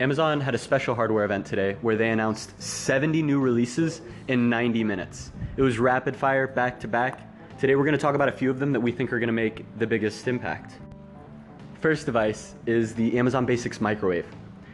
Amazon 0.00 0.40
had 0.40 0.54
a 0.54 0.58
special 0.58 0.94
hardware 0.94 1.26
event 1.26 1.44
today 1.44 1.76
where 1.82 1.94
they 1.94 2.08
announced 2.08 2.58
70 2.62 3.22
new 3.22 3.38
releases 3.38 4.00
in 4.28 4.48
90 4.48 4.82
minutes. 4.82 5.30
It 5.58 5.62
was 5.62 5.78
rapid 5.78 6.16
fire, 6.16 6.46
back 6.46 6.80
to 6.80 6.88
back. 6.88 7.20
Today 7.58 7.74
we're 7.76 7.84
going 7.84 7.92
to 7.92 8.00
talk 8.00 8.14
about 8.14 8.30
a 8.30 8.32
few 8.32 8.48
of 8.50 8.58
them 8.58 8.72
that 8.72 8.80
we 8.80 8.92
think 8.92 9.12
are 9.12 9.18
going 9.18 9.26
to 9.26 9.34
make 9.34 9.66
the 9.78 9.86
biggest 9.86 10.26
impact. 10.26 10.72
First 11.82 12.06
device 12.06 12.54
is 12.64 12.94
the 12.94 13.18
Amazon 13.18 13.44
Basics 13.44 13.78
Microwave. 13.78 14.24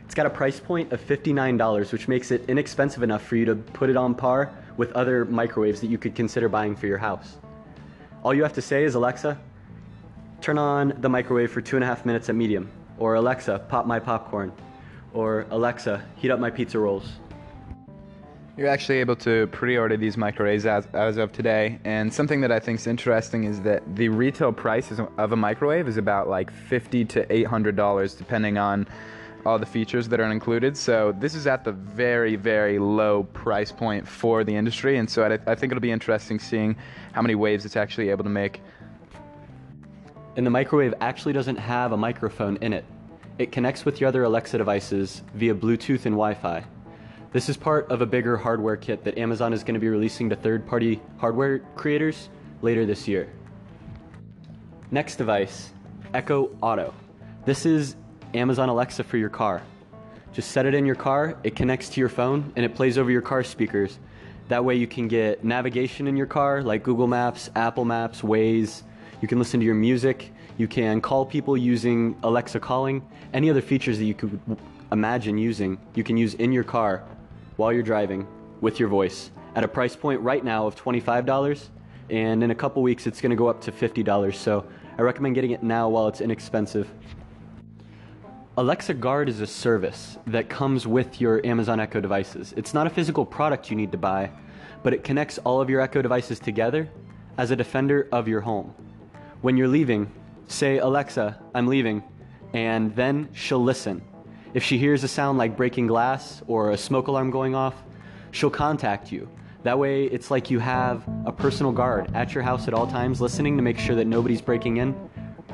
It's 0.04 0.14
got 0.14 0.26
a 0.26 0.30
price 0.30 0.60
point 0.60 0.92
of 0.92 1.04
$59, 1.04 1.90
which 1.90 2.06
makes 2.06 2.30
it 2.30 2.48
inexpensive 2.48 3.02
enough 3.02 3.22
for 3.24 3.34
you 3.34 3.44
to 3.46 3.56
put 3.56 3.90
it 3.90 3.96
on 3.96 4.14
par 4.14 4.52
with 4.76 4.92
other 4.92 5.24
microwaves 5.24 5.80
that 5.80 5.88
you 5.88 5.98
could 5.98 6.14
consider 6.14 6.48
buying 6.48 6.76
for 6.76 6.86
your 6.86 6.98
house. 6.98 7.38
All 8.22 8.32
you 8.32 8.44
have 8.44 8.52
to 8.52 8.62
say 8.62 8.84
is, 8.84 8.94
Alexa, 8.94 9.36
turn 10.40 10.56
on 10.56 10.94
the 11.00 11.08
microwave 11.08 11.50
for 11.50 11.60
two 11.60 11.76
and 11.76 11.82
a 11.82 11.86
half 11.88 12.06
minutes 12.06 12.28
at 12.28 12.36
medium, 12.36 12.70
or 12.96 13.16
Alexa, 13.16 13.64
pop 13.68 13.86
my 13.86 13.98
popcorn, 13.98 14.52
or 15.16 15.46
Alexa, 15.50 16.04
heat 16.16 16.30
up 16.30 16.38
my 16.38 16.50
pizza 16.50 16.78
rolls. 16.78 17.12
You're 18.56 18.68
actually 18.68 18.98
able 18.98 19.16
to 19.16 19.46
pre-order 19.48 19.96
these 19.96 20.16
microwaves 20.16 20.64
as, 20.66 20.86
as 20.92 21.16
of 21.16 21.32
today, 21.32 21.78
and 21.84 22.12
something 22.12 22.40
that 22.42 22.52
I 22.52 22.60
think 22.60 22.78
is 22.78 22.86
interesting 22.86 23.44
is 23.44 23.60
that 23.62 23.82
the 23.96 24.08
retail 24.08 24.52
price 24.52 24.92
of 24.92 25.32
a 25.32 25.36
microwave 25.36 25.88
is 25.88 25.96
about 25.96 26.28
like 26.28 26.50
fifty 26.50 27.04
to 27.06 27.30
eight 27.32 27.46
hundred 27.46 27.76
dollars, 27.76 28.14
depending 28.14 28.56
on 28.56 28.86
all 29.44 29.58
the 29.58 29.66
features 29.66 30.08
that 30.08 30.20
are 30.20 30.32
included. 30.32 30.76
So 30.76 31.14
this 31.18 31.34
is 31.34 31.46
at 31.46 31.64
the 31.64 31.72
very, 31.72 32.34
very 32.36 32.78
low 32.78 33.24
price 33.32 33.70
point 33.70 34.08
for 34.08 34.42
the 34.42 34.54
industry, 34.54 34.96
and 34.96 35.08
so 35.08 35.22
I, 35.22 35.38
I 35.50 35.54
think 35.54 35.70
it'll 35.70 35.80
be 35.80 35.92
interesting 35.92 36.38
seeing 36.38 36.76
how 37.12 37.22
many 37.22 37.34
waves 37.34 37.64
it's 37.64 37.76
actually 37.76 38.08
able 38.10 38.24
to 38.24 38.30
make. 38.30 38.60
And 40.36 40.46
the 40.46 40.50
microwave 40.50 40.94
actually 41.00 41.32
doesn't 41.32 41.56
have 41.56 41.92
a 41.92 41.96
microphone 41.96 42.56
in 42.58 42.72
it. 42.72 42.84
It 43.38 43.52
connects 43.52 43.84
with 43.84 44.00
your 44.00 44.08
other 44.08 44.24
Alexa 44.24 44.56
devices 44.56 45.22
via 45.34 45.54
Bluetooth 45.54 46.06
and 46.06 46.14
Wi-Fi. 46.14 46.64
This 47.32 47.50
is 47.50 47.56
part 47.58 47.90
of 47.90 48.00
a 48.00 48.06
bigger 48.06 48.38
hardware 48.38 48.76
kit 48.76 49.04
that 49.04 49.18
Amazon 49.18 49.52
is 49.52 49.62
going 49.62 49.74
to 49.74 49.80
be 49.80 49.90
releasing 49.90 50.30
to 50.30 50.36
third-party 50.36 51.02
hardware 51.18 51.58
creators 51.76 52.30
later 52.62 52.86
this 52.86 53.06
year. 53.06 53.30
Next 54.90 55.16
device, 55.16 55.72
Echo 56.14 56.56
Auto. 56.62 56.94
This 57.44 57.66
is 57.66 57.96
Amazon 58.32 58.70
Alexa 58.70 59.04
for 59.04 59.18
your 59.18 59.28
car. 59.28 59.60
Just 60.32 60.52
set 60.52 60.64
it 60.64 60.72
in 60.72 60.86
your 60.86 60.94
car, 60.94 61.36
it 61.44 61.54
connects 61.54 61.90
to 61.90 62.00
your 62.00 62.08
phone, 62.08 62.52
and 62.56 62.64
it 62.64 62.74
plays 62.74 62.96
over 62.96 63.10
your 63.10 63.22
car 63.22 63.42
speakers. 63.42 63.98
That 64.48 64.64
way 64.64 64.76
you 64.76 64.86
can 64.86 65.08
get 65.08 65.44
navigation 65.44 66.06
in 66.06 66.16
your 66.16 66.26
car 66.26 66.62
like 66.62 66.82
Google 66.82 67.06
Maps, 67.06 67.50
Apple 67.54 67.84
Maps, 67.84 68.22
Waze. 68.22 68.82
You 69.20 69.28
can 69.28 69.38
listen 69.38 69.60
to 69.60 69.66
your 69.66 69.74
music. 69.74 70.32
You 70.58 70.68
can 70.68 71.00
call 71.00 71.24
people 71.24 71.56
using 71.56 72.16
Alexa 72.22 72.60
calling. 72.60 73.06
Any 73.32 73.50
other 73.50 73.62
features 73.62 73.98
that 73.98 74.04
you 74.04 74.14
could 74.14 74.38
imagine 74.92 75.38
using, 75.38 75.78
you 75.94 76.04
can 76.04 76.16
use 76.16 76.34
in 76.34 76.52
your 76.52 76.64
car 76.64 77.02
while 77.56 77.72
you're 77.72 77.82
driving 77.82 78.26
with 78.60 78.78
your 78.78 78.88
voice 78.88 79.30
at 79.54 79.64
a 79.64 79.68
price 79.68 79.96
point 79.96 80.20
right 80.20 80.44
now 80.44 80.66
of 80.66 80.76
$25 80.76 81.68
and 82.10 82.44
in 82.44 82.50
a 82.50 82.54
couple 82.54 82.82
weeks 82.82 83.06
it's 83.06 83.20
going 83.20 83.30
to 83.30 83.36
go 83.36 83.48
up 83.48 83.60
to 83.62 83.72
$50 83.72 84.34
so 84.34 84.66
I 84.98 85.02
recommend 85.02 85.34
getting 85.34 85.50
it 85.50 85.62
now 85.62 85.88
while 85.88 86.08
it's 86.08 86.20
inexpensive. 86.20 86.88
Alexa 88.58 88.94
Guard 88.94 89.28
is 89.28 89.40
a 89.40 89.46
service 89.46 90.16
that 90.26 90.48
comes 90.48 90.86
with 90.86 91.20
your 91.20 91.44
Amazon 91.44 91.80
Echo 91.80 92.00
devices. 92.00 92.54
It's 92.56 92.72
not 92.72 92.86
a 92.86 92.90
physical 92.90 93.26
product 93.26 93.70
you 93.70 93.76
need 93.76 93.92
to 93.92 93.98
buy, 93.98 94.30
but 94.82 94.94
it 94.94 95.04
connects 95.04 95.38
all 95.38 95.60
of 95.60 95.68
your 95.68 95.82
Echo 95.82 96.00
devices 96.00 96.38
together 96.38 96.88
as 97.36 97.50
a 97.50 97.56
defender 97.56 98.08
of 98.12 98.28
your 98.28 98.40
home. 98.40 98.74
When 99.42 99.56
you're 99.56 99.68
leaving, 99.68 100.10
say, 100.48 100.78
Alexa, 100.78 101.40
I'm 101.54 101.66
leaving, 101.66 102.02
and 102.52 102.94
then 102.96 103.28
she'll 103.32 103.62
listen 103.62 104.02
if 104.56 104.62
she 104.62 104.78
hears 104.78 105.04
a 105.04 105.08
sound 105.08 105.36
like 105.36 105.54
breaking 105.54 105.86
glass 105.86 106.40
or 106.46 106.70
a 106.70 106.78
smoke 106.78 107.08
alarm 107.08 107.30
going 107.30 107.54
off, 107.54 107.74
she'll 108.30 108.48
contact 108.48 109.12
you. 109.12 109.28
That 109.64 109.78
way, 109.78 110.04
it's 110.04 110.30
like 110.30 110.50
you 110.50 110.58
have 110.60 111.06
a 111.26 111.30
personal 111.30 111.72
guard 111.72 112.10
at 112.14 112.34
your 112.34 112.42
house 112.42 112.66
at 112.66 112.72
all 112.72 112.86
times 112.86 113.20
listening 113.20 113.58
to 113.58 113.62
make 113.62 113.78
sure 113.78 113.94
that 113.96 114.06
nobody's 114.06 114.40
breaking 114.40 114.78
in 114.78 114.94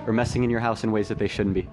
or 0.06 0.12
messing 0.12 0.44
in 0.44 0.50
your 0.50 0.60
house 0.60 0.84
in 0.84 0.92
ways 0.92 1.08
that 1.08 1.18
they 1.18 1.26
shouldn't 1.26 1.56
be. 1.56 1.68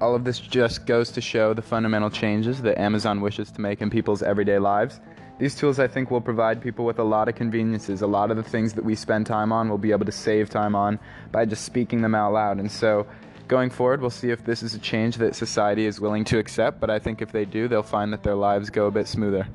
All 0.00 0.14
of 0.14 0.22
this 0.22 0.38
just 0.38 0.86
goes 0.86 1.10
to 1.10 1.20
show 1.20 1.52
the 1.54 1.62
fundamental 1.62 2.08
changes 2.08 2.62
that 2.62 2.80
Amazon 2.80 3.20
wishes 3.20 3.50
to 3.50 3.60
make 3.60 3.82
in 3.82 3.90
people's 3.90 4.22
everyday 4.22 4.60
lives. 4.60 5.00
These 5.38 5.54
tools, 5.54 5.78
I 5.78 5.86
think, 5.86 6.10
will 6.10 6.20
provide 6.20 6.62
people 6.62 6.84
with 6.84 6.98
a 6.98 7.04
lot 7.04 7.28
of 7.28 7.34
conveniences. 7.34 8.00
A 8.00 8.06
lot 8.06 8.30
of 8.30 8.38
the 8.38 8.42
things 8.42 8.72
that 8.74 8.84
we 8.84 8.94
spend 8.94 9.26
time 9.26 9.52
on, 9.52 9.68
we'll 9.68 9.76
be 9.76 9.92
able 9.92 10.06
to 10.06 10.12
save 10.12 10.48
time 10.48 10.74
on 10.74 10.98
by 11.30 11.44
just 11.44 11.64
speaking 11.64 12.00
them 12.00 12.14
out 12.14 12.32
loud. 12.32 12.58
And 12.58 12.70
so, 12.70 13.06
Going 13.48 13.70
forward, 13.70 14.00
we'll 14.00 14.10
see 14.10 14.30
if 14.30 14.44
this 14.44 14.60
is 14.64 14.74
a 14.74 14.78
change 14.78 15.18
that 15.18 15.36
society 15.36 15.86
is 15.86 16.00
willing 16.00 16.24
to 16.24 16.38
accept, 16.38 16.80
but 16.80 16.90
I 16.90 16.98
think 16.98 17.22
if 17.22 17.30
they 17.30 17.44
do, 17.44 17.68
they'll 17.68 17.84
find 17.84 18.12
that 18.12 18.24
their 18.24 18.34
lives 18.34 18.70
go 18.70 18.86
a 18.86 18.90
bit 18.90 19.06
smoother. 19.06 19.46